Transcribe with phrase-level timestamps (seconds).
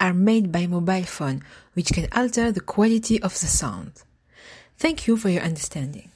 [0.00, 1.42] are made by mobile phone,
[1.74, 4.02] which can alter the quality of the sound.
[4.78, 6.10] Thank you for your understanding.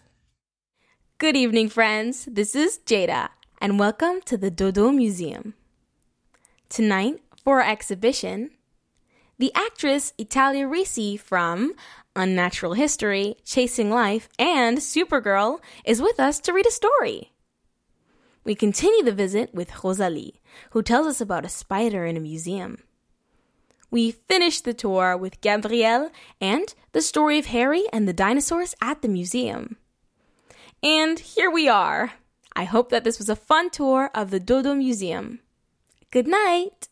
[1.19, 2.25] Good evening, friends.
[2.25, 3.29] This is Jada,
[3.61, 5.55] and welcome to the Dodo Museum.
[6.71, 8.51] Tonight, for our exhibition,
[9.39, 11.75] the actress Italia Ricci from
[12.17, 17.33] Unnatural History, Chasing Life, and Supergirl is with us to read a story.
[18.45, 22.79] We continue the visit with Rosalie, who tells us about a spider in a museum.
[23.95, 29.03] We finish the tour with Gabrielle and the story of Harry and the dinosaurs at
[29.03, 29.77] the museum.
[30.83, 32.15] And here we are.
[32.57, 35.39] I hope that this was a fun tour of the Dodo Museum.
[36.11, 36.89] Good night.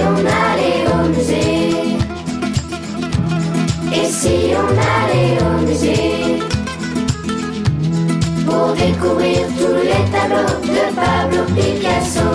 [0.00, 1.88] On allait au musée
[4.56, 5.07] on allait
[8.78, 12.30] découvrir tous les tableaux de Pablo Picasso.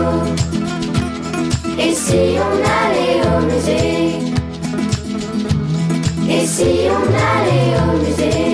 [1.80, 4.04] Et si on allait au musée?
[6.30, 8.54] Et si on allait au musée?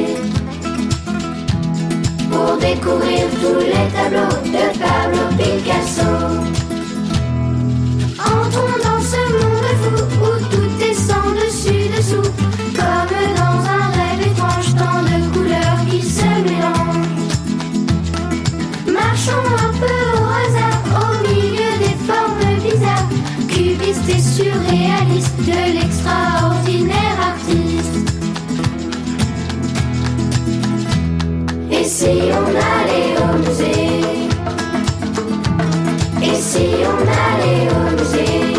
[2.31, 6.11] Pour découvrir tous les tableaux de Pablo Picasso.
[8.19, 10.99] Entrons dans ce monde fou où tout est
[11.41, 12.29] dessus dessous,
[12.75, 13.18] comme
[19.31, 23.09] Un peu au hasard, au milieu des formes bizarres,
[23.47, 27.97] cubistes et surréalistes de l'extraordinaire artiste.
[31.71, 34.01] Et si on allait au musée?
[36.21, 38.53] Et si on allait au musée?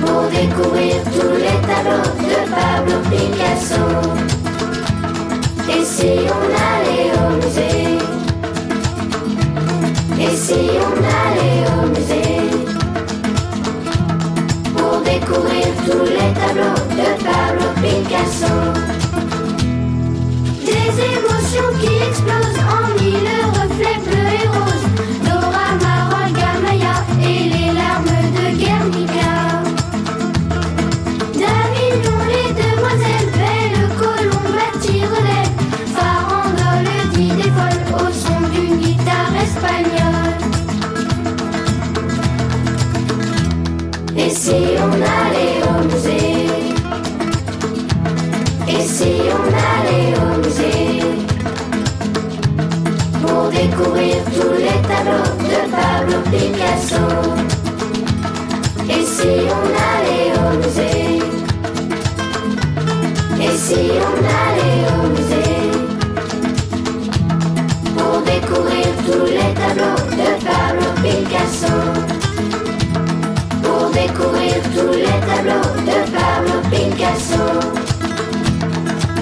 [0.00, 3.86] Pour découvrir tous les tableaux de Pablo Picasso.
[5.68, 7.83] Et si on allait au musée?
[10.46, 12.42] Si on allait au musée
[14.76, 18.56] Pour découvrir tous les tableaux de Pablo Picasso
[20.68, 24.23] Des émotions qui explosent en mille reflets bleus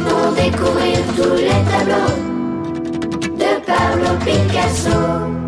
[0.08, 2.14] Pour découvrir tous les tableaux
[3.36, 5.41] de Pablo Picasso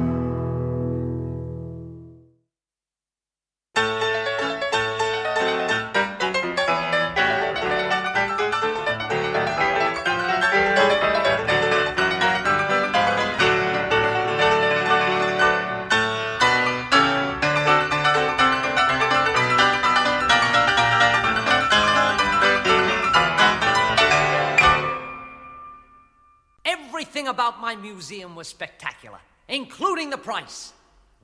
[30.34, 30.72] price.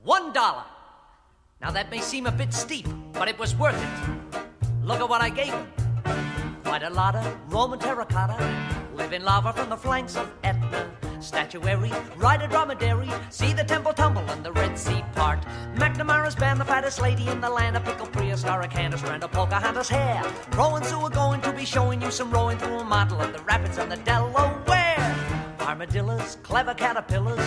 [0.03, 0.63] One dollar.
[1.59, 3.93] Now that may seem a bit steep, but it was worth it.
[4.85, 5.67] Look at what I gave him.
[6.63, 8.37] Quite a lot of Roman terracotta,
[8.95, 10.89] living lava from the flanks of Etna.
[11.19, 15.39] Statuary, ride a dromedary, see the temple tumble and the Red Sea part.
[15.75, 19.31] McNamara's band, the fattest lady in the land, a pickle prehistoric hand, a strand of
[19.33, 20.23] Pocahontas hair.
[20.53, 23.43] Rowing Sue are going to be showing you some rowing through a model of the
[23.43, 25.17] rapids on the Delaware.
[25.59, 27.45] Armadillos, clever caterpillars,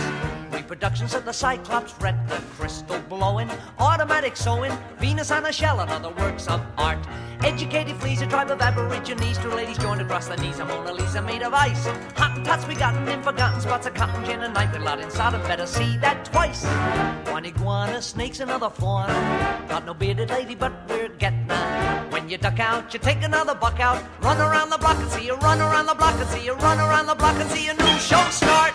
[0.65, 3.47] reproductions of the Cyclops, retina crystal blowing,
[3.77, 6.97] automatic sewing, Venus on a shell, and other works of art.
[7.43, 11.21] Educated fleas, a tribe of aborigines, two ladies joined across the knees, a Mona Lisa
[11.21, 11.85] made of ice.
[12.15, 15.67] Hottentots begotten in forgotten spots of cotton gin and night with lot inside, and better
[15.67, 16.65] see that twice.
[17.31, 19.13] One iguana, snakes, another fauna.
[19.69, 21.47] Got no bearded lady, but we're getting.
[22.09, 24.03] When you duck out, you take another buck out.
[24.23, 26.79] Run around the block and see you, run around the block and see you, run
[26.79, 28.73] around the block and see a new show start.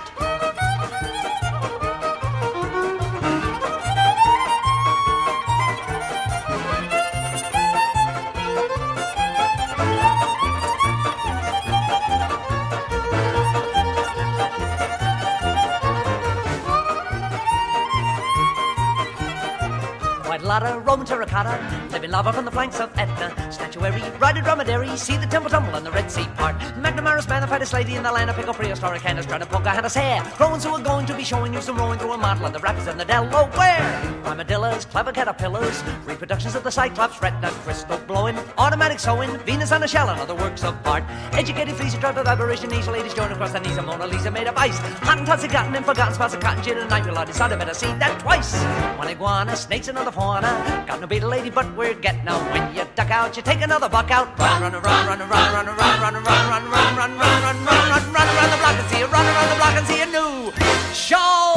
[20.51, 23.53] A of Roman terracotta, living lava from the flanks of Etna.
[23.53, 26.59] Statuary, ride a dromedary, see the temple tumble and the Red Sea part.
[26.75, 29.47] McNamara's man, the fattest lady in the land of pickle prehistoric hand is trying to
[29.47, 30.21] Pocahontas hair.
[30.35, 32.59] Crows who are going to be showing you some rowing through a model of the
[32.59, 34.21] rapids and the Delaware.
[34.25, 39.89] Armadillos, clever caterpillars, reproductions of the Cyclops, retina crystal blowing, automatic sewing, Venus on a
[39.89, 41.05] shell and other works of art.
[41.33, 44.57] Educated fleas, a tribe of aborigines, ladies joined across the knees Mona Lisa made of
[44.57, 44.81] ice.
[44.81, 47.07] Hottentots have gotten in forgotten spots of cotton gin and night.
[47.07, 48.61] Well, I decided better see that twice.
[48.99, 50.85] One iguana, snakes, another fauna.
[50.87, 52.43] Got no beta lady, but we're getting out.
[52.53, 54.39] When you duck out, you take another buck out.
[54.39, 57.65] Run, run, run, run, run, run, run, run, run, run, run, run, run, run, run,
[57.67, 59.07] run, run, run around the block and see you.
[59.07, 60.53] Run around the block and see a new
[60.95, 61.57] show.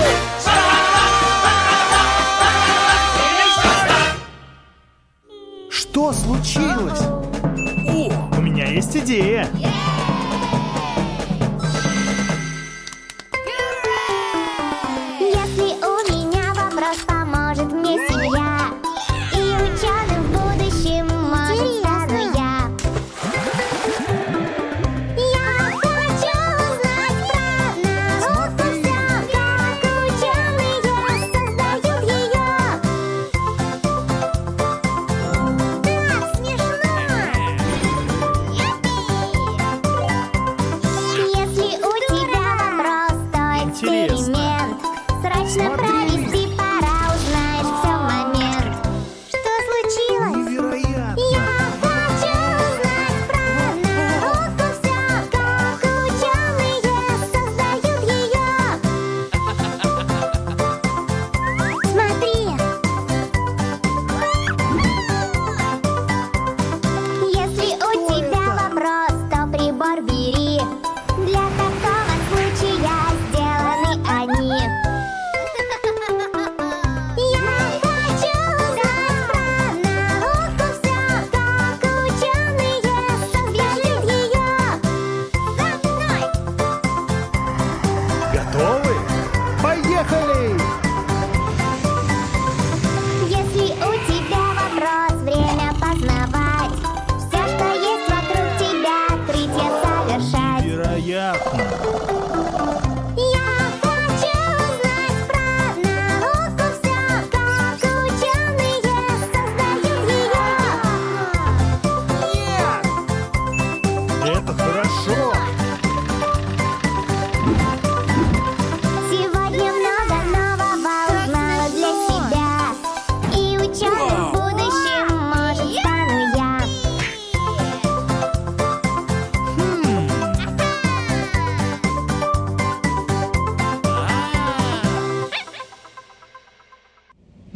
[5.69, 7.01] Что случилось?
[7.88, 9.47] О, у меня есть идея.
[9.53, 9.82] Если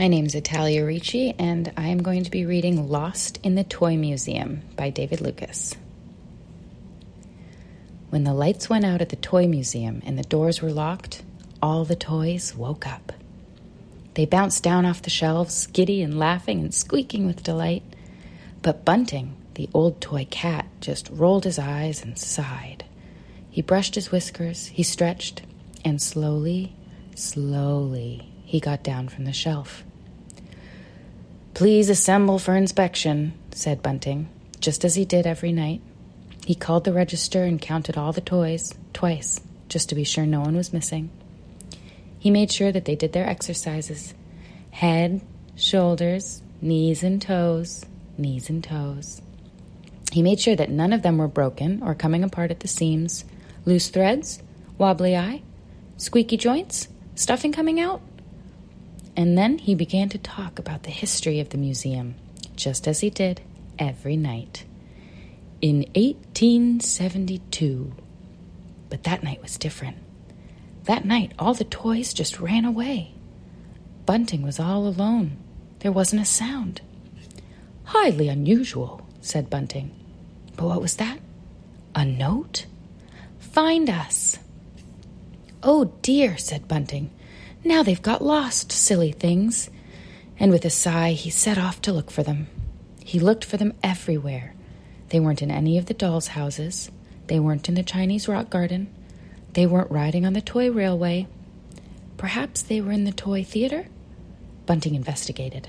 [0.08, 3.66] My name is Italia Ricci, and I am going to be reading Lost in the
[3.66, 5.76] Toy Museum by David Lucas.
[8.10, 11.24] When the lights went out at the toy museum and the doors were locked,
[11.62, 13.12] all the toys woke up.
[14.14, 17.84] They bounced down off the shelves, giddy and laughing and squeaking with delight.
[18.62, 22.86] But Bunting, the old toy cat, just rolled his eyes and sighed.
[23.50, 25.42] He brushed his whiskers, he stretched,
[25.84, 26.74] and slowly,
[27.14, 29.84] slowly, he got down from the shelf.
[31.58, 35.82] Please assemble for inspection, said Bunting, just as he did every night.
[36.46, 40.42] He called the register and counted all the toys twice, just to be sure no
[40.42, 41.10] one was missing.
[42.20, 44.14] He made sure that they did their exercises
[44.70, 45.22] head,
[45.56, 47.84] shoulders, knees and toes,
[48.20, 49.24] knees and toes.
[50.12, 53.26] He made sure that none of them were broken or coming apart at the seams.
[53.66, 54.44] Loose threads?
[54.78, 55.42] Wobbly eye?
[55.98, 56.88] Squeaky joints?
[57.16, 58.04] Stuffing coming out?
[59.18, 62.14] And then he began to talk about the history of the museum,
[62.56, 63.42] just as he did
[63.80, 64.64] every night.
[65.60, 67.94] In 1872.
[68.90, 69.98] But that night was different.
[70.84, 73.16] That night, all the toys just ran away.
[74.06, 75.38] Bunting was all alone.
[75.80, 76.82] There wasn't a sound.
[77.86, 79.90] Highly unusual, said Bunting.
[80.56, 81.20] But what was that?
[81.96, 82.68] A note?
[83.40, 84.38] Find us.
[85.64, 87.10] Oh dear, said Bunting.
[87.68, 89.70] Now they've got lost, silly things.
[90.40, 92.48] And with a sigh, he set off to look for them.
[93.04, 94.56] He looked for them everywhere.
[95.10, 96.90] They weren't in any of the dolls' houses.
[97.28, 98.88] They weren't in the Chinese rock garden.
[99.52, 101.28] They weren't riding on the toy railway.
[102.16, 103.88] Perhaps they were in the toy theater?
[104.66, 105.68] Bunting investigated.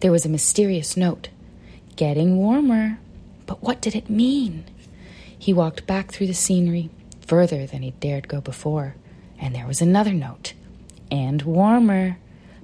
[0.00, 1.30] There was a mysterious note.
[1.96, 2.98] Getting warmer.
[3.46, 4.66] But what did it mean?
[5.38, 6.90] He walked back through the scenery,
[7.26, 8.94] further than he dared go before,
[9.38, 10.52] and there was another note.
[11.10, 12.18] And warmer.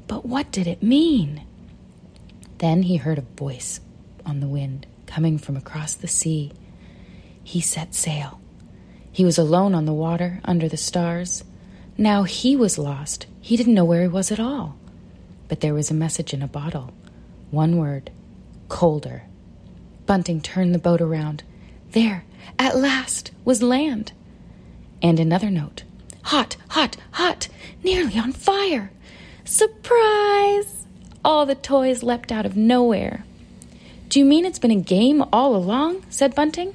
[0.07, 1.43] But what did it mean?
[2.59, 3.81] Then he heard a voice
[4.27, 6.53] on the wind coming from across the sea.
[7.43, 8.41] He set sail.
[9.13, 11.43] He was alone on the water, under the stars.
[11.97, 13.27] Now he was lost.
[13.41, 14.77] He didn't know where he was at all.
[15.49, 16.93] But there was a message in a bottle.
[17.51, 18.11] One word
[18.69, 19.25] colder.
[20.07, 21.43] Bunting turned the boat around.
[21.91, 22.25] There,
[22.59, 24.13] at last, was land.
[25.03, 25.83] And another note
[26.25, 27.49] Hot, hot, hot,
[27.83, 28.91] nearly on fire.
[29.45, 30.87] Surprise!
[31.25, 33.25] All the toys leapt out of nowhere.
[34.09, 36.05] Do you mean it's been a game all along?
[36.11, 36.75] said Bunting.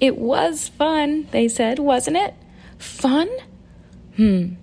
[0.00, 2.34] It was fun, they said, wasn't it?
[2.78, 3.28] Fun?
[4.16, 4.54] Hmm.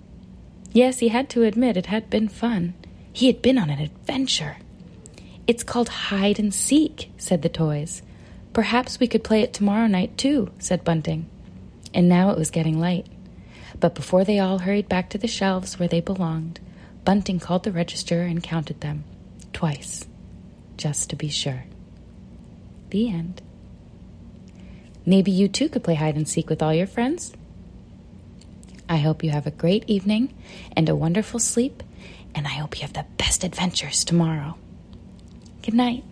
[0.72, 2.74] Yes, he had to admit it had been fun.
[3.12, 4.56] He had been on an adventure.
[5.46, 8.02] It's called hide and seek, said the toys.
[8.52, 11.28] Perhaps we could play it tomorrow night, too, said Bunting.
[11.94, 13.06] And now it was getting light.
[13.80, 16.60] But before they all hurried back to the shelves where they belonged,
[17.08, 19.02] Bunting called the register and counted them.
[19.54, 20.06] Twice.
[20.76, 21.64] Just to be sure.
[22.90, 23.40] The end.
[25.06, 27.32] Maybe you too could play hide and seek with all your friends.
[28.90, 30.34] I hope you have a great evening
[30.76, 31.82] and a wonderful sleep,
[32.34, 34.58] and I hope you have the best adventures tomorrow.
[35.62, 36.04] Good night.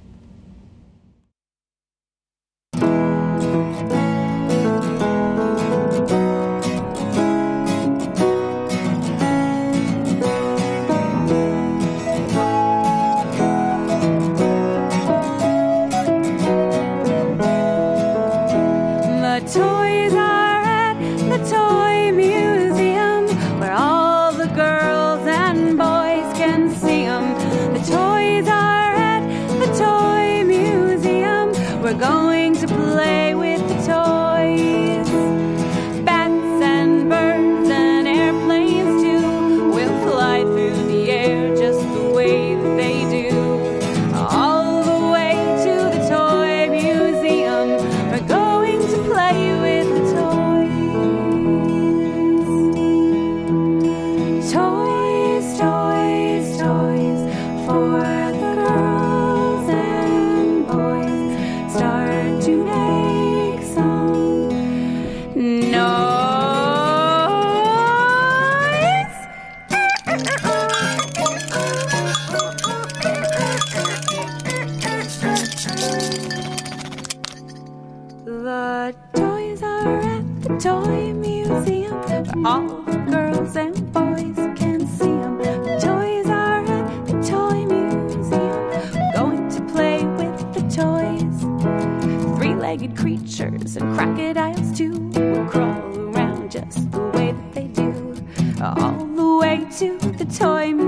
[82.44, 85.38] All girls and boys can see them.
[85.80, 89.12] Toys are at the toy museum.
[89.14, 92.38] Going to play with the toys.
[92.38, 98.14] Three legged creatures and crocodiles, too, will crawl around just the way that they do.
[98.62, 100.85] All the way to the toy museum.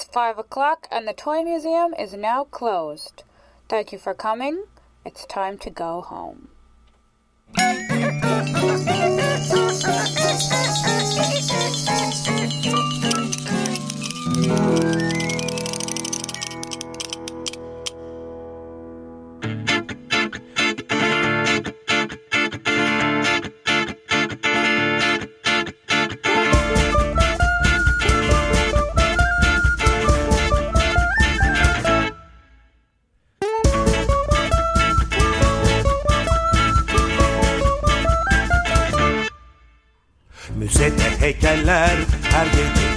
[0.00, 3.22] It's 5 o'clock and the Toy Museum is now closed.
[3.68, 4.64] Thank you for coming.
[5.04, 6.48] It's time to go home.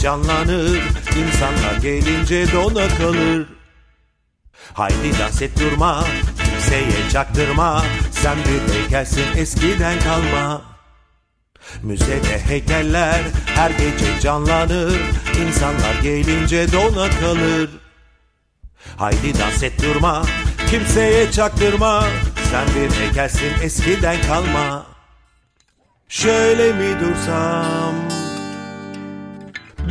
[0.03, 0.81] gece canlanır
[1.17, 3.47] İnsanlar gelince dona kalır.
[4.73, 6.05] Haydi dans et durma
[6.43, 7.85] Kimseye çaktırma.
[8.11, 10.61] Sen bir heykelsin eskiden kalma.
[11.83, 13.21] Müzede heykeller
[13.55, 14.99] her gece canlanır.
[15.47, 17.69] İnsanlar gelince dona kalır.
[18.97, 20.25] Haydi dans et durma
[20.69, 22.03] Kimseye çaktırma.
[22.51, 24.85] Sen bir heykelsin eskiden kalma.
[26.09, 28.12] Şöyle mi dursam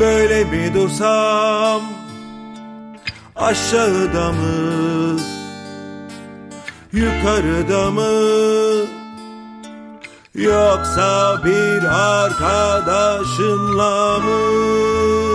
[0.01, 1.83] Böyle mi dursam
[3.37, 5.21] Aşağıda mı
[6.93, 8.13] Yukarıda mı?
[10.35, 11.85] Yoksa bir
[12.23, 15.32] arkadaşımla mı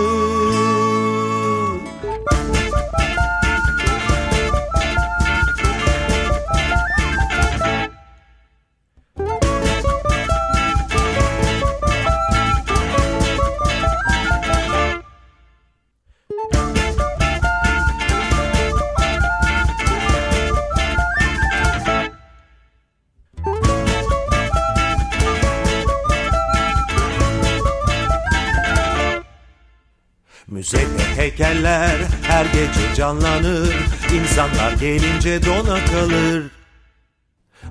[30.58, 31.96] Müzede heykeller.
[32.22, 33.74] Her gece canlanır
[34.14, 36.44] İnsanlar gelince dona kalır.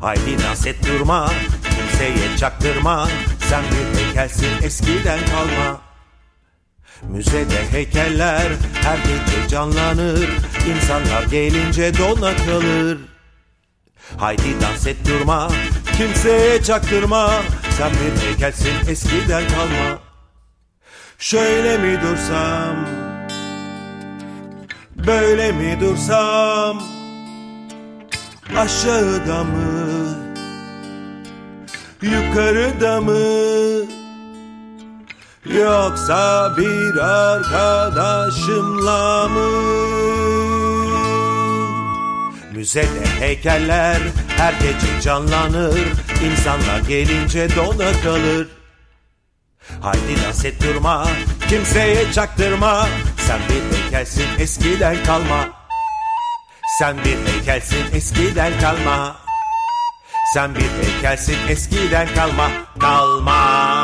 [0.01, 1.31] Haydi dans et durma
[1.63, 3.09] Kimseye çaktırma.
[3.49, 5.81] Sen bir heykelsin eskiden kalma.
[7.01, 8.51] Müzede heykeller
[8.83, 10.29] her gece canlanır.
[10.75, 12.97] İnsanlar gelince dona kalır.
[14.17, 15.51] Haydi dans et durma
[15.97, 17.41] Kimseye çaktırma.
[17.77, 20.06] Sen bir heykelsin eskiden kalma
[21.19, 22.75] Şöyle mi dursam?
[25.07, 26.81] Böyle mi dursam?
[28.57, 30.17] Aşağıda mı?
[32.01, 33.17] Yukarıda mı?
[35.45, 38.47] Yoksa bir arkadaşımla
[39.27, 39.49] mı?
[42.55, 44.01] Müzede heykeller
[44.37, 45.79] her gece canlanır.
[46.31, 48.47] İnsanlar gelince dona kalır
[49.81, 51.07] Haydi dans et durma
[51.49, 52.87] Kimseye çaktırma.
[53.17, 55.49] Sen bir heykelsin eskiden kalma.
[56.79, 59.15] Sen bir heykelsin eskiden kalma.
[60.33, 62.51] Sen bir heykelsin eskiden kalma.
[62.79, 63.76] Kalma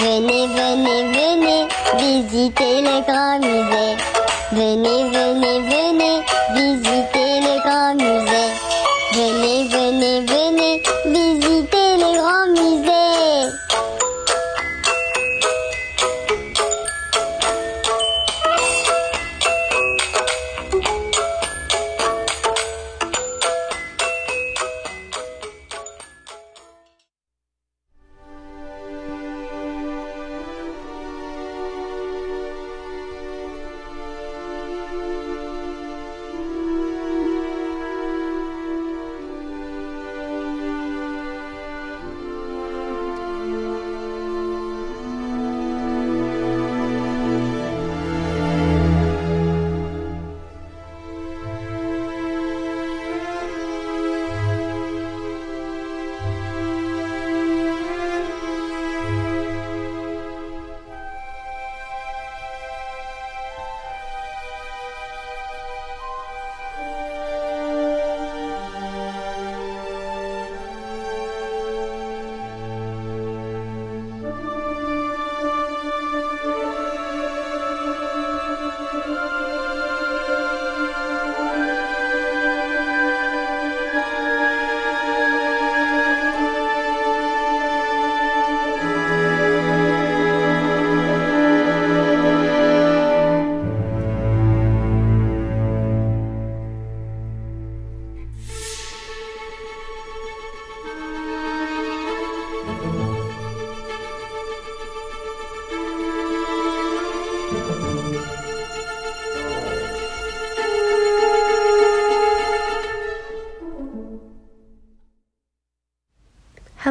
[0.00, 3.87] Venez, venez, venez visiter le grand musée.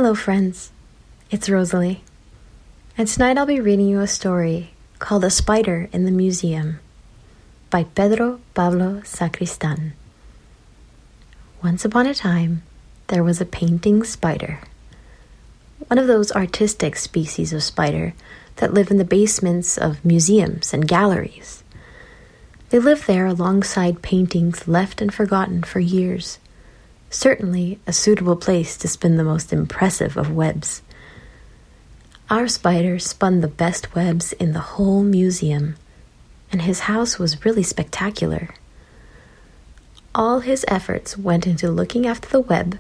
[0.07, 0.71] Hello, friends.
[1.29, 2.01] It's Rosalie.
[2.97, 6.79] And tonight I'll be reading you a story called A Spider in the Museum
[7.69, 9.91] by Pedro Pablo Sacristan.
[11.61, 12.63] Once upon a time,
[13.07, 14.61] there was a painting spider.
[15.87, 18.13] One of those artistic species of spider
[18.55, 21.65] that live in the basements of museums and galleries.
[22.69, 26.39] They live there alongside paintings left and forgotten for years
[27.09, 30.81] certainly a suitable place to spin the most impressive of webs.
[32.29, 35.75] Our spider spun the best webs in the whole museum,
[36.51, 38.49] and his house was really spectacular.
[40.13, 42.79] All his efforts went into looking after the web,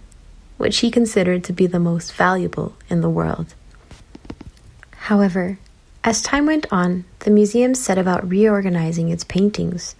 [0.57, 3.53] which he considered to be the most valuable in the world.
[4.91, 5.59] However,
[6.03, 9.95] as time went on, the museum set about reorganizing its paintings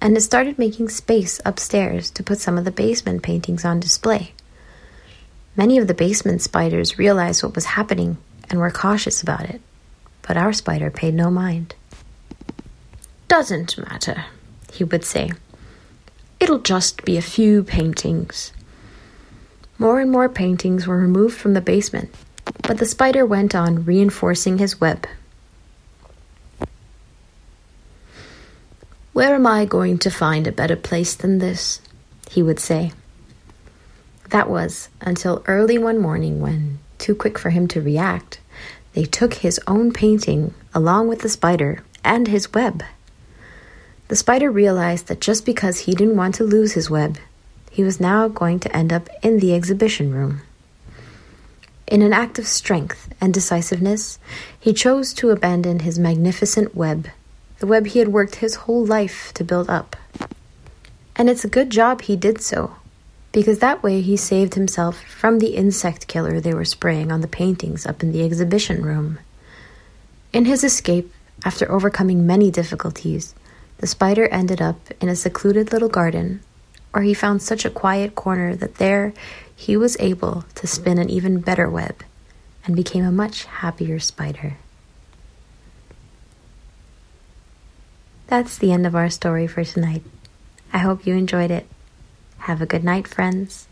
[0.00, 4.32] and it started making space upstairs to put some of the basement paintings on display.
[5.56, 8.16] Many of the basement spiders realized what was happening
[8.48, 9.60] and were cautious about it,
[10.22, 11.74] but our spider paid no mind.
[13.26, 14.26] Doesn't matter,
[14.72, 15.32] he would say.
[16.40, 18.52] It'll just be a few paintings.
[19.78, 22.14] More and more paintings were removed from the basement,
[22.62, 25.06] but the spider went on reinforcing his web
[29.18, 31.80] Where am I going to find a better place than this?
[32.30, 32.92] he would say.
[34.30, 38.38] That was until early one morning when, too quick for him to react,
[38.92, 42.84] they took his own painting along with the spider and his web.
[44.06, 47.18] The spider realized that just because he didn't want to lose his web,
[47.72, 50.42] he was now going to end up in the exhibition room.
[51.88, 54.20] In an act of strength and decisiveness,
[54.60, 57.08] he chose to abandon his magnificent web
[57.58, 59.96] the web he had worked his whole life to build up.
[61.16, 62.76] And it's a good job he did so,
[63.32, 67.28] because that way he saved himself from the insect killer they were spraying on the
[67.28, 69.18] paintings up in the exhibition room.
[70.32, 71.12] In his escape,
[71.44, 73.34] after overcoming many difficulties,
[73.78, 76.40] the spider ended up in a secluded little garden
[76.92, 79.12] where he found such a quiet corner that there
[79.54, 82.02] he was able to spin an even better web
[82.64, 84.56] and became a much happier spider.
[88.28, 90.02] That's the end of our story for tonight.
[90.70, 91.66] I hope you enjoyed it.
[92.40, 93.66] Have a good night, friends.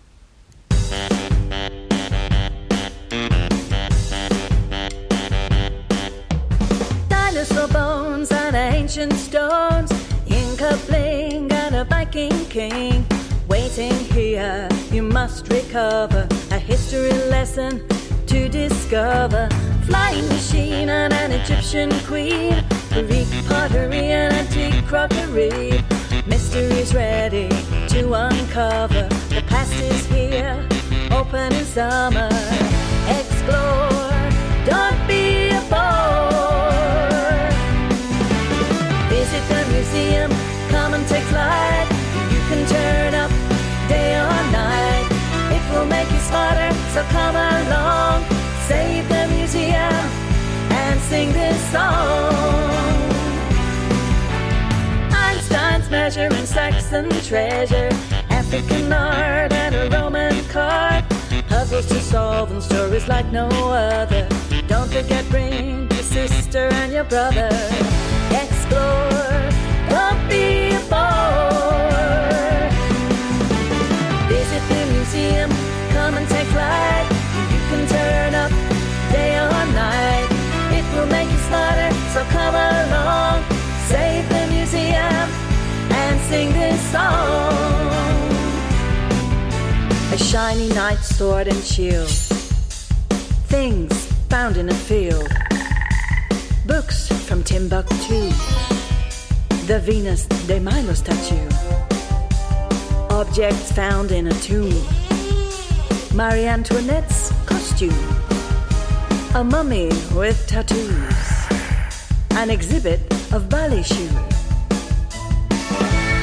[7.10, 9.92] Dinosaur bones and ancient stones,
[10.26, 13.04] Inca bling and a Viking king.
[13.48, 17.86] Waiting here, you must recover a history lesson
[18.26, 19.50] to discover.
[19.84, 22.64] Flying machine and an Egyptian queen,
[23.02, 25.84] big pottery and antique crockery.
[26.26, 27.48] Mysteries ready
[27.88, 29.08] to uncover.
[29.28, 30.66] The past is here,
[31.10, 32.30] open in summer.
[33.08, 34.16] Explore,
[34.64, 37.50] don't be a bore.
[39.10, 40.30] Visit the museum,
[40.70, 41.86] come and take flight.
[42.32, 43.30] You can turn up
[43.88, 45.08] day or night.
[45.52, 48.24] It will make you smarter, so come along.
[48.68, 49.15] Save the
[51.08, 52.34] sing this song.
[55.12, 57.90] Einstein's measuring Saxon treasure,
[58.28, 61.04] African art and a Roman card.
[61.48, 64.28] Puzzles to solve and stories like no other.
[64.66, 67.50] Don't forget, bring your sister and your brother.
[68.42, 69.50] Explore,
[69.88, 70.75] don't be
[82.30, 83.44] come along.
[83.88, 85.26] Save the museum
[86.02, 87.86] and sing this song.
[90.12, 92.08] A shiny knight sword and shield.
[93.48, 93.92] Things
[94.28, 95.28] found in a field.
[96.66, 98.30] Books from Timbuktu.
[99.66, 101.48] The Venus de Milo statue.
[103.10, 104.74] Objects found in a tomb.
[106.14, 107.92] Marie Antoinette's costume.
[109.34, 111.36] A mummy with tattoos.
[112.36, 113.00] An exhibit
[113.32, 114.12] of ballet shoes.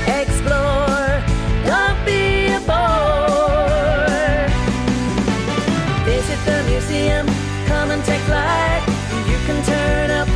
[0.05, 1.23] Explore,
[1.65, 4.05] don't be a bore.
[6.05, 7.25] Visit the museum,
[7.65, 8.83] come and take flight.
[9.27, 10.27] You can turn up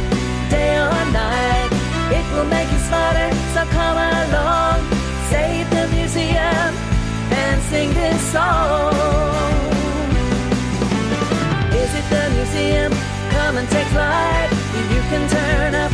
[0.49, 1.69] day or night.
[2.09, 4.81] It will make you smarter, so come along.
[5.29, 6.73] Save the museum
[7.43, 8.93] and sing this song.
[11.69, 12.91] Visit the museum,
[13.47, 14.49] come and take flight.
[14.93, 15.91] You can turn up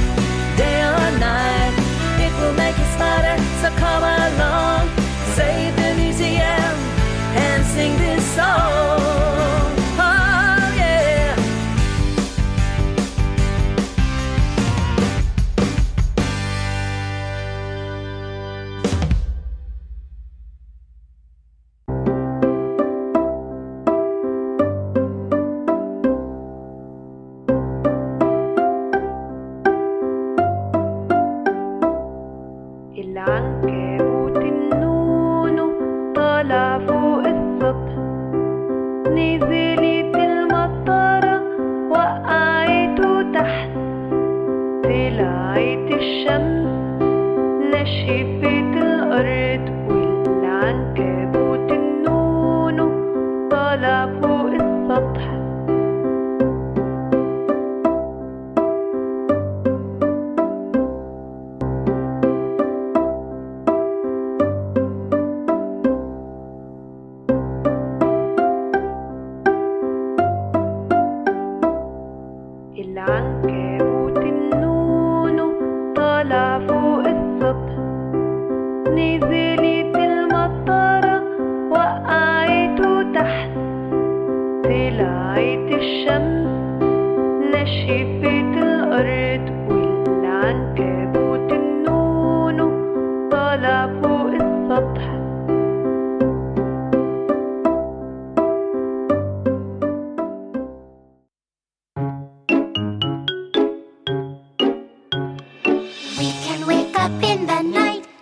[0.57, 1.73] day or night.
[2.25, 4.32] It will make you smarter, so come along.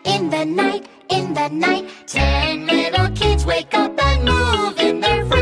[0.06, 1.90] In the night, in the night.
[2.08, 5.41] Ten little kids wake up and move in their frames.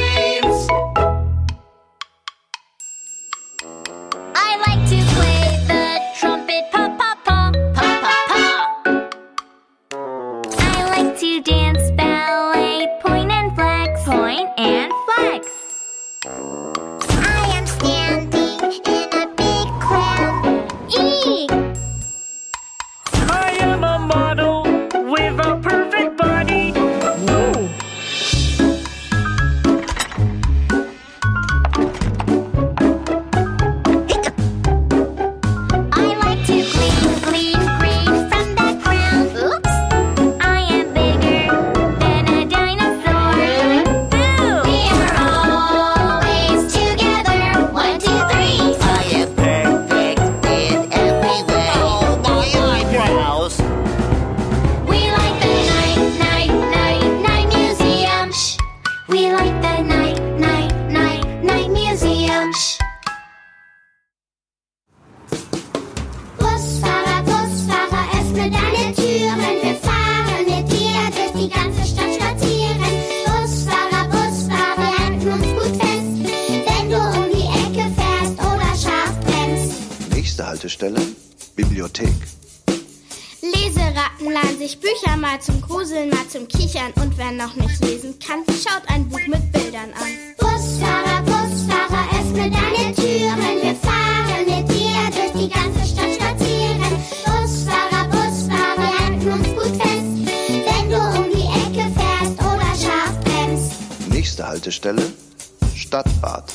[104.59, 105.13] Haltestelle,
[105.73, 106.51] Stadtbad.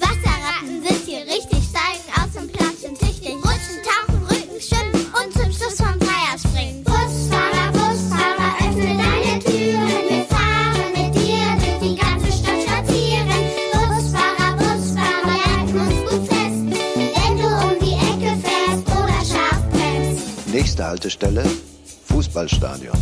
[0.00, 3.36] Wasserratten sind hier richtig, steigen aus und platschen tüchtig.
[3.36, 6.82] Rutschen, tauchen, Rücken, schwimmen und zum Schluss vom Dreier springen.
[6.82, 10.02] Busfahrer, Busfahrer, öffne deine Türen.
[10.08, 13.28] Wir fahren mit dir durch die ganze Stadt spazieren.
[13.72, 16.60] Busfahrer, Busfahrer, halten uns gut fest.
[16.96, 20.48] Wenn du um die Ecke fährst oder scharf bremst.
[20.48, 21.44] Nächste Haltestelle,
[22.08, 22.98] Fußballstadion.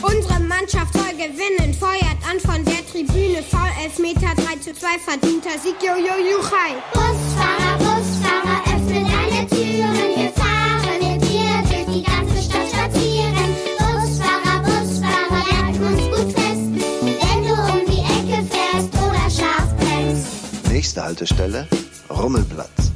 [0.00, 3.42] Unsere Mannschaft gewinnen, feuert an von der Tribüne.
[3.42, 6.74] Foul Elfmeter 3 zu 2, verdienter Sieg, jo, jo, juchai.
[6.92, 10.08] Busfahrer, Busfahrer, öffne deine Türen.
[10.16, 13.48] Wir fahren mit dir durch die ganze Stadt spazieren.
[13.78, 16.66] Busfahrer, Busfahrer, halten uns gut fest.
[17.02, 20.26] Wenn du um die Ecke fährst oder scharf bremst.
[20.68, 21.68] Nächste Haltestelle,
[22.10, 22.90] Rummelplatz.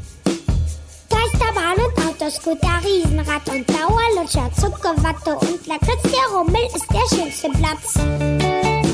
[1.09, 4.51] Geisterbahn und Autoscooter, Riesenrad und Dauerlutscher,
[4.87, 6.03] Zuckerwatte und Lakritz.
[6.05, 8.86] Der Rummel ist der schönste Platz.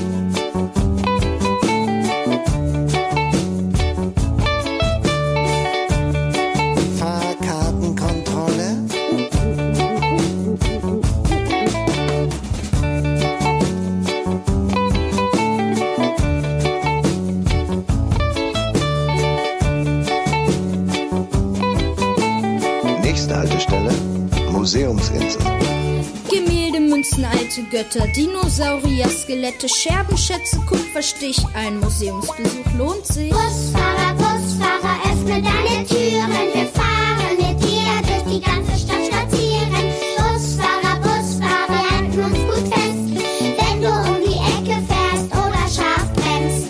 [27.93, 31.39] Götter, Dinosaurier, Skelette, Scherbenschätze, Kupferstich.
[31.55, 33.31] Ein Museumsbesuch lohnt sich.
[33.31, 36.31] Busfahrer, Busfahrer, öffne deine Türen.
[36.55, 39.93] Wir fahren mit dir durch die ganze Stadt spazieren.
[40.17, 43.59] Busfahrer, Busfahrer, wir halten uns gut fest.
[43.59, 46.69] Wenn du um die Ecke fährst oder scharf bremst.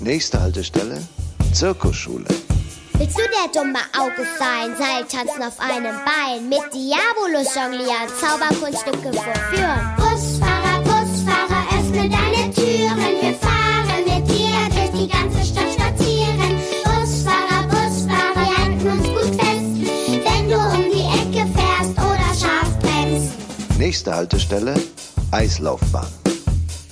[0.00, 1.02] Nächste Haltestelle,
[1.52, 2.26] Zirkusschule.
[2.94, 4.74] Willst du der dumme Auge sein?
[4.76, 10.07] Seiltanzen auf einem Bein, mit Diabolus jonglieren, Zauberkunststücke vorführen.
[12.52, 13.14] Türen.
[13.20, 16.56] Wir fahren mit dir durch die ganze Stadt spazieren.
[16.84, 19.68] Busfahrer, Busfahrer, wir halten uns gut fest.
[20.24, 23.32] Wenn du um die Ecke fährst oder scharf bremst.
[23.78, 24.74] Nächste Haltestelle,
[25.30, 26.08] Eislaufbahn.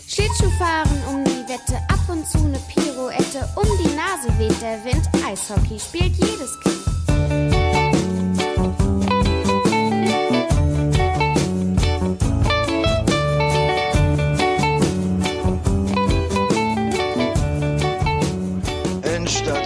[0.09, 3.49] Schlittschuhfahren um die Wette, ab und zu eine Pirouette.
[3.57, 7.56] Um die Nase weht der Wind, Eishockey spielt jedes Kind.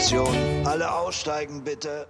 [0.00, 0.34] Endstation,
[0.64, 2.06] alle aussteigen bitte.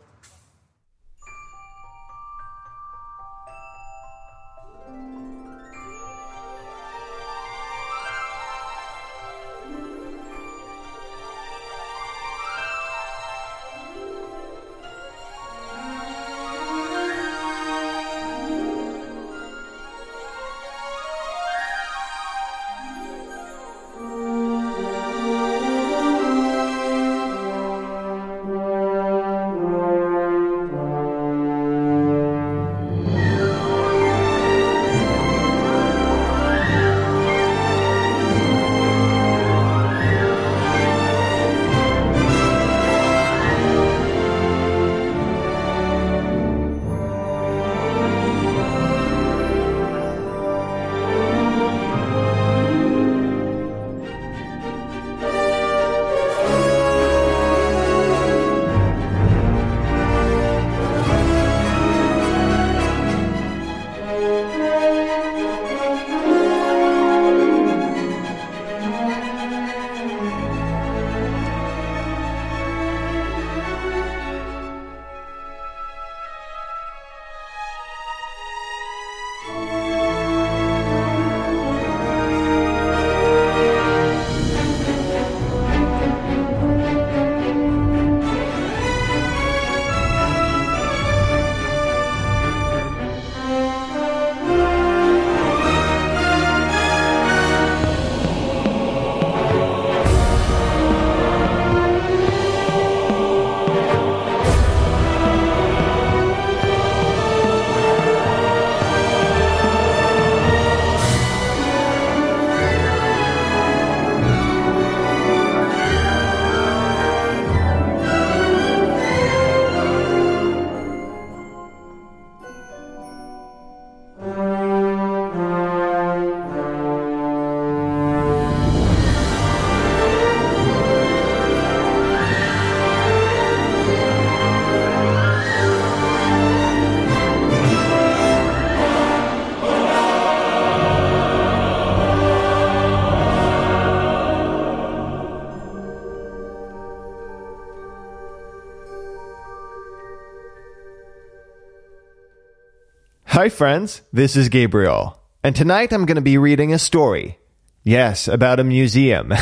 [153.31, 154.03] Hi, friends.
[154.13, 155.17] This is Gabriel.
[155.45, 157.39] And tonight I'm going to be reading a story.
[157.85, 159.33] Yes, about a museum.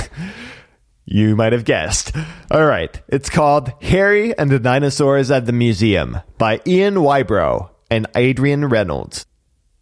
[1.06, 2.14] you might have guessed.
[2.50, 3.00] All right.
[3.08, 9.24] It's called Harry and the Dinosaurs at the Museum by Ian Whybrow and Adrian Reynolds.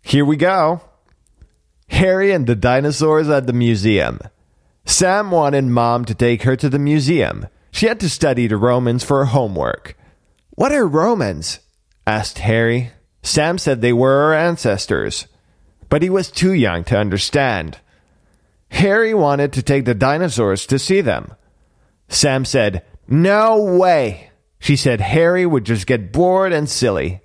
[0.03, 0.83] Here we go.
[1.89, 4.21] Harry and the Dinosaurs at the Museum.
[4.85, 7.49] Sam wanted mom to take her to the museum.
[7.73, 9.99] She had to study the Romans for her homework.
[10.51, 11.59] What are Romans?
[12.07, 12.93] asked Harry.
[13.27, 15.27] Sam said they were our ancestors,
[15.89, 17.79] but he was too young to understand.
[18.71, 21.35] Harry wanted to take the dinosaurs to see them.
[22.09, 24.31] Sam said, No way.
[24.61, 27.21] She said Harry would just get bored and silly.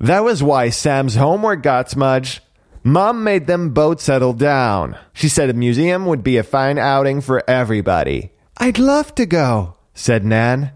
[0.00, 2.40] That was why Sam's homework got smudged.
[2.82, 4.98] Mom made them both settle down.
[5.12, 8.32] She said a museum would be a fine outing for everybody.
[8.56, 10.72] I'd love to go, said Nan.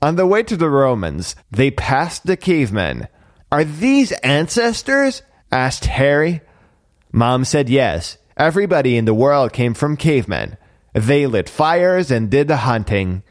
[0.00, 3.08] On the way to the Romans, they passed the cavemen.
[3.50, 5.22] Are these ancestors?
[5.50, 6.40] asked Harry.
[7.10, 8.18] Mom said yes.
[8.36, 10.56] Everybody in the world came from cavemen.
[10.92, 13.22] They lit fires and did the hunting.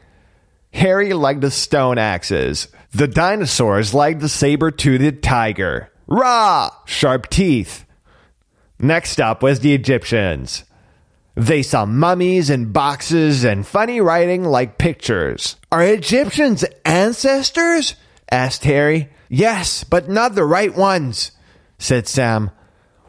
[0.74, 2.68] Harry liked the stone axes.
[2.92, 5.90] The dinosaurs liked the saber toothed tiger.
[6.06, 6.70] Rah!
[6.84, 7.86] Sharp teeth.
[8.78, 10.64] Next up was the Egyptians.
[11.38, 15.54] They saw mummies and boxes and funny writing like pictures.
[15.70, 17.94] Are Egyptians ancestors?
[18.28, 19.10] asked Harry.
[19.28, 21.30] Yes, but not the right ones,
[21.78, 22.50] said Sam.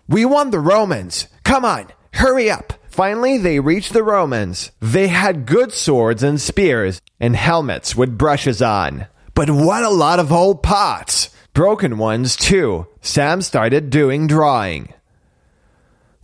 [0.08, 1.28] We want the Romans.
[1.44, 2.74] Come on, hurry up.
[2.88, 4.70] Finally, they reached the Romans.
[4.80, 9.08] They had good swords and spears and helmets with brushes on.
[9.34, 11.32] But what a lot of old pots!
[11.54, 12.86] Broken ones, too.
[13.02, 14.94] Sam started doing drawing.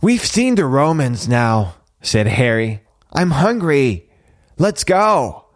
[0.00, 2.82] We've seen the Romans now, said Harry.
[3.12, 4.08] I'm hungry.
[4.58, 5.46] Let's go.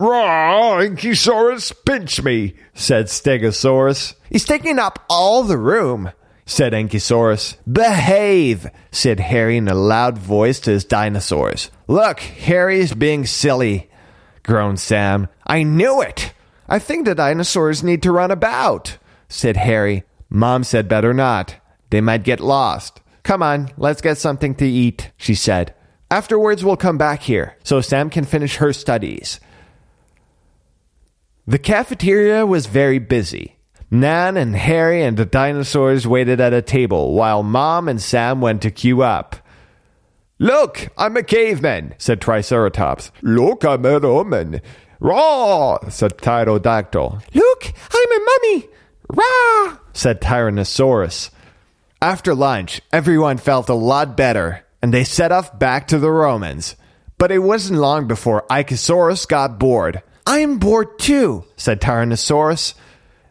[0.00, 4.14] Raw, Ankylosaurus, pinch me, said Stegosaurus.
[4.30, 6.12] He's taking up all the room,
[6.46, 7.56] said Ankylosaurus.
[7.70, 11.70] Behave, said Harry in a loud voice to his dinosaurs.
[11.88, 13.90] Look, Harry's being silly,
[14.44, 15.28] groaned Sam.
[15.44, 16.32] I knew it.
[16.68, 20.04] I think the dinosaurs need to run about, said Harry.
[20.30, 21.56] Mom said better not.
[21.90, 23.00] They might get lost.
[23.24, 25.74] Come on, let's get something to eat, she said.
[26.10, 29.40] Afterwards, we'll come back here so Sam can finish her studies.
[31.46, 33.56] The cafeteria was very busy.
[33.90, 38.62] Nan and Harry and the dinosaurs waited at a table while Mom and Sam went
[38.62, 39.36] to queue up.
[40.38, 43.10] Look, I'm a caveman, said Triceratops.
[43.22, 44.60] Look, I'm a Roman.
[45.00, 47.22] Raw, said Pterodactyl.
[47.34, 48.68] Look, I'm a mummy.
[49.08, 51.30] Rah, said Tyrannosaurus.
[52.00, 56.76] After lunch, everyone felt a lot better, and they set off back to the Romans.
[57.18, 60.02] But it wasn't long before Ichosaurus got bored.
[60.26, 62.74] I'm bored too, said Tyrannosaurus.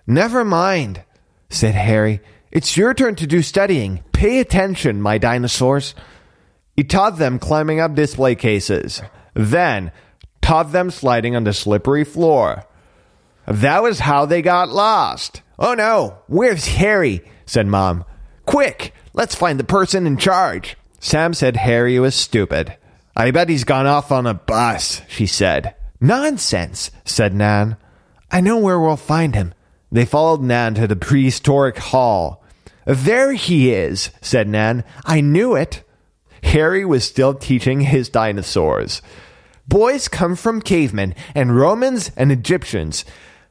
[0.06, 1.04] Never mind,
[1.50, 2.22] said Harry.
[2.52, 4.04] It's your turn to do studying.
[4.14, 5.96] Pay attention, my dinosaurs.
[6.76, 9.02] He taught them climbing up display cases,
[9.34, 9.92] then
[10.42, 12.66] taught them sliding on the slippery floor.
[13.46, 15.42] That was how they got lost.
[15.60, 17.22] Oh no, where's Harry?
[17.46, 18.06] said Mom.
[18.46, 20.78] Quick, let's find the person in charge.
[21.00, 22.76] Sam said Harry was stupid.
[23.16, 25.76] I bet he's gone off on a bus, she said.
[26.00, 27.78] Nonsense, said Nan.
[28.30, 29.54] I know where we'll find him.
[29.92, 32.44] They followed Nan to the prehistoric hall.
[32.86, 34.84] There he is, said Nan.
[35.06, 35.84] I knew it.
[36.44, 39.02] Harry was still teaching his dinosaurs.
[39.68, 43.04] Boys come from cavemen and Romans and Egyptians,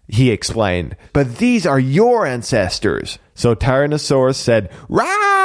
[0.08, 0.96] he explained.
[1.12, 3.18] But these are your ancestors.
[3.34, 5.36] So Tyrannosaurus said, Rah!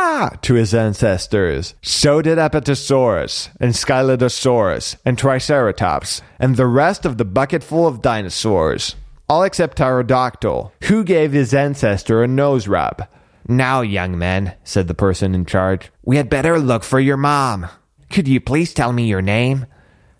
[0.42, 1.76] to his ancestors.
[1.82, 8.96] So did Apatosaurus, and Scelidosaurus, and Triceratops, and the rest of the bucketful of dinosaurs.
[9.28, 13.08] All except Pterodactyl, who gave his ancestor a nose rub.
[13.48, 17.68] Now, young men, said the person in charge, we had better look for your mom.
[18.10, 19.66] Could you please tell me your name?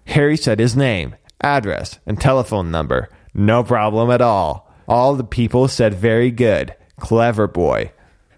[0.08, 3.10] Harry said his name, address, and telephone number.
[3.34, 4.72] No problem at all.
[4.88, 6.76] All the people said very good.
[7.00, 7.92] Clever boy.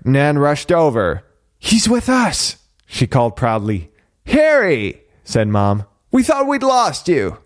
[0.04, 1.24] Nan rushed over.
[1.58, 3.90] He's with us, she called proudly.
[4.26, 5.86] Harry, said Mom.
[6.12, 7.40] We thought we'd lost you.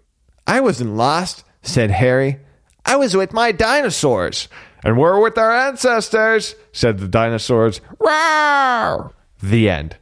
[0.46, 2.40] I wasn't lost, said Harry.
[2.86, 4.48] I was with my dinosaurs.
[4.84, 7.82] And we're with our ancestors, said the dinosaurs.
[8.00, 9.12] Rawr!
[9.42, 9.98] The end.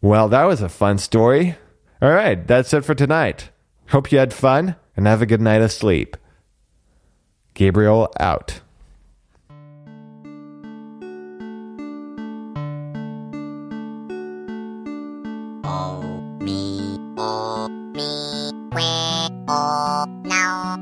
[0.00, 1.56] Well, that was a fun story.
[2.00, 3.50] All right, that's it for tonight.
[3.88, 6.16] Hope you had fun and have a good night of sleep.
[7.54, 8.60] Gabriel out.
[15.64, 16.02] Oh,
[16.40, 20.76] me, oh, me, where, oh, now.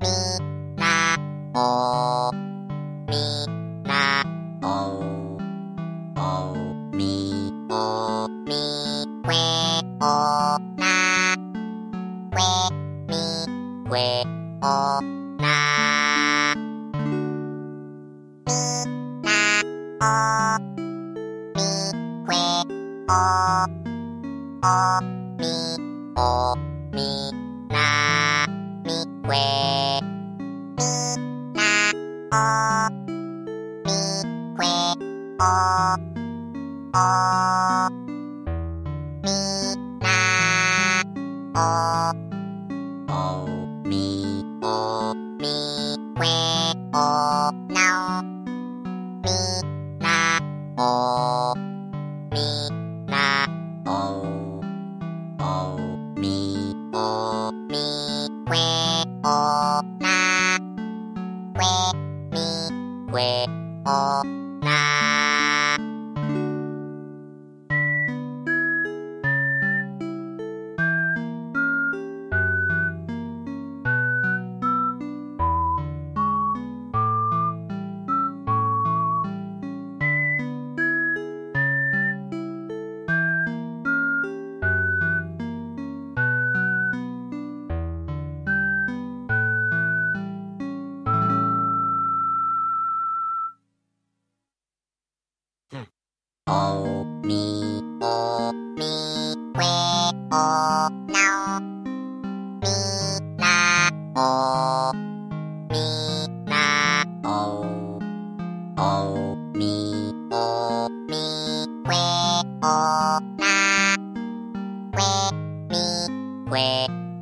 [0.00, 0.08] Me,
[1.54, 2.30] oh,
[3.08, 3.46] me,
[4.62, 5.38] oh,
[6.16, 6.54] oh,
[6.92, 10.43] me, oh, me, where, oh.
[13.96, 14.00] เว
[14.60, 14.66] โอ
[15.44, 15.60] นา
[17.04, 17.20] มี
[19.24, 19.38] นา
[19.98, 20.04] โอ
[21.54, 21.68] มี
[22.24, 22.30] เว
[23.06, 23.12] โอ
[24.60, 25.03] โอ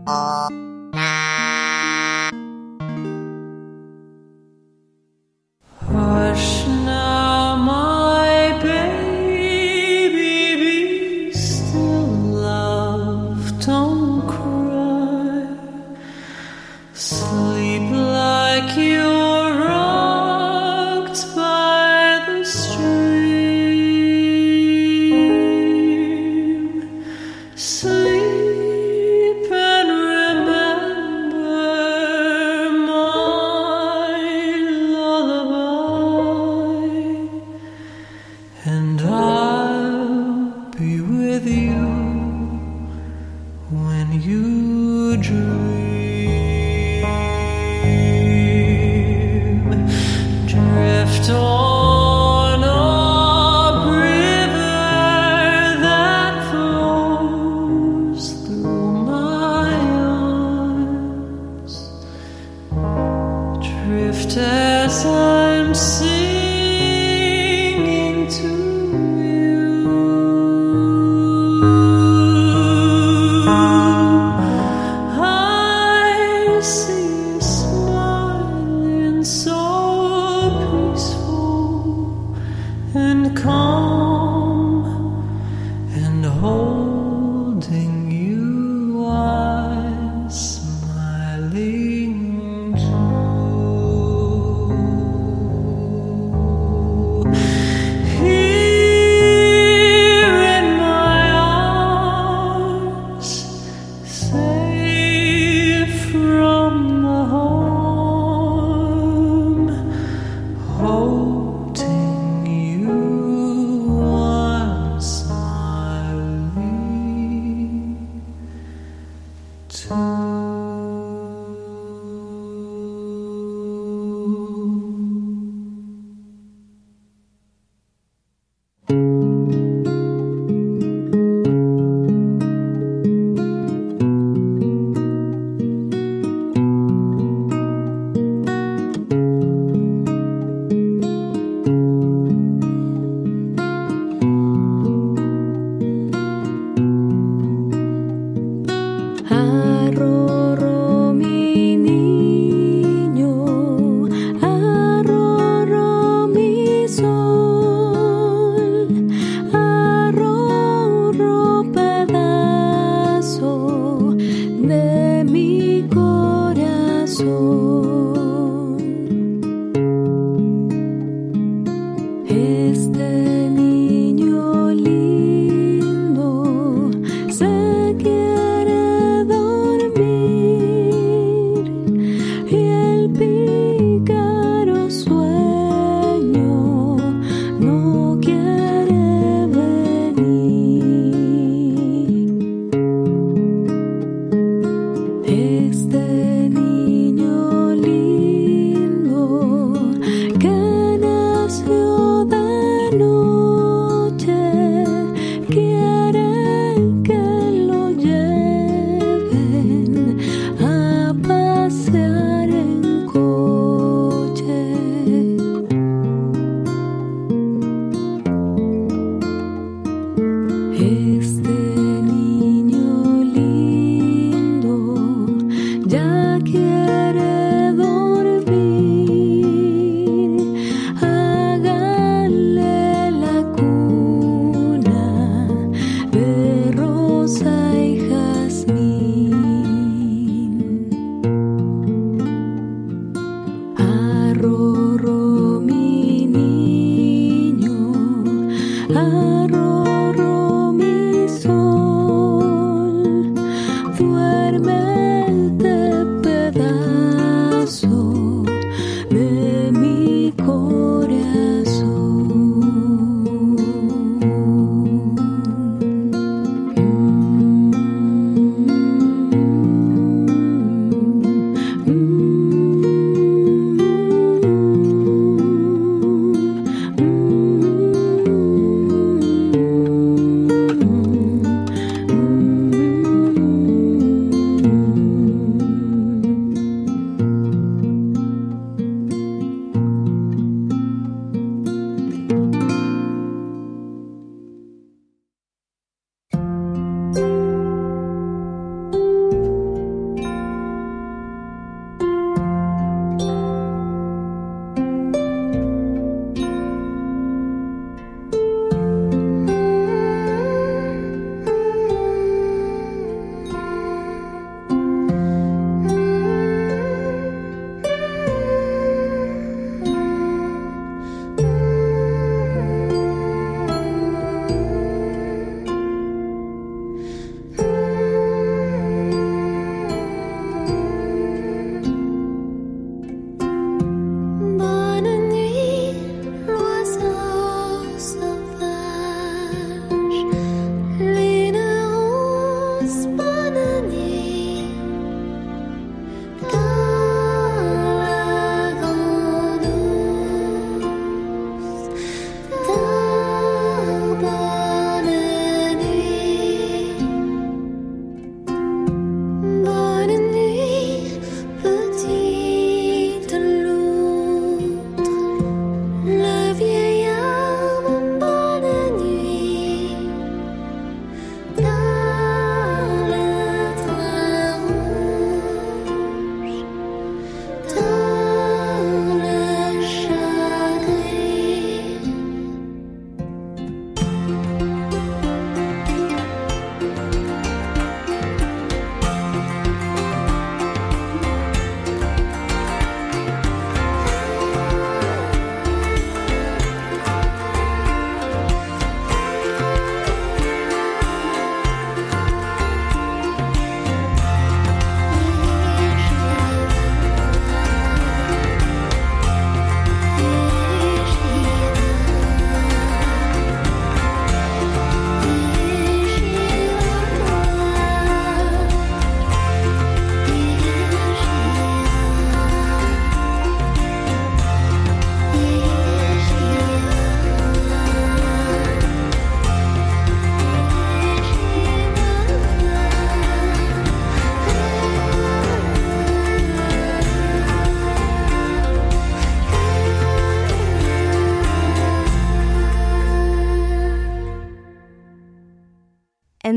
[0.05, 0.62] Oh.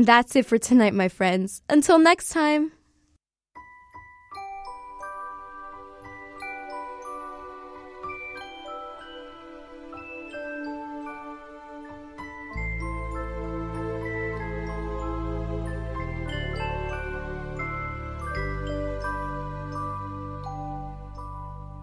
[0.06, 1.62] That's it for tonight, my friends.
[1.68, 2.70] Until next time.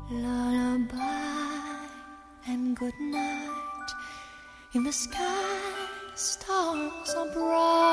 [0.09, 0.95] Lullaby
[2.47, 3.89] and good night.
[4.75, 5.59] In the sky,
[6.15, 7.92] stars are bright.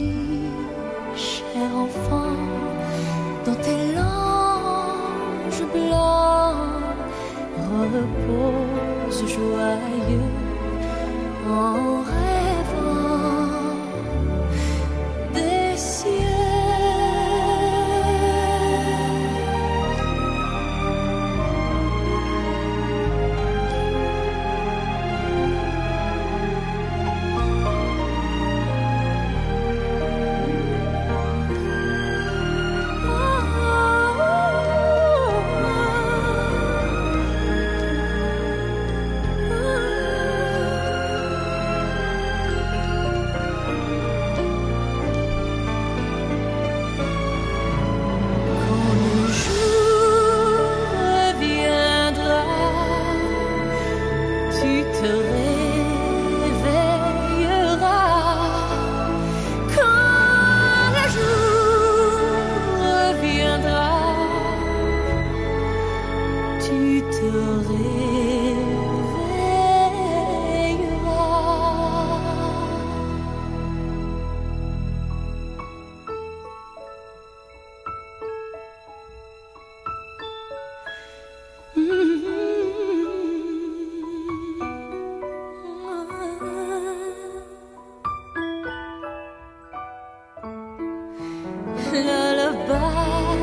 [92.71, 93.35] Lullaby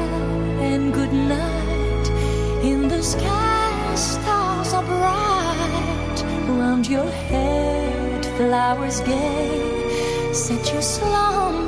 [0.70, 2.06] and good night.
[2.62, 6.18] In the sky, stars are bright.
[6.48, 10.32] Round your head, flowers gay.
[10.32, 11.67] Set your slumbers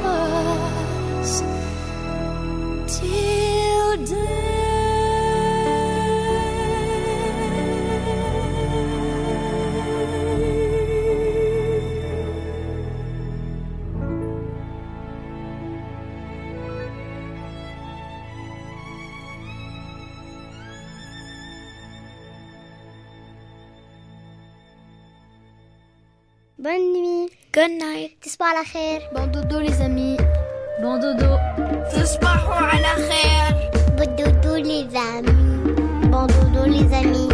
[29.14, 30.16] Bon doudou les amis.
[30.82, 31.36] Bon doudou
[31.88, 33.55] Suspachou à la fière
[33.96, 36.11] Bon doudou les amis.
[36.11, 37.30] Bon doudou les amis.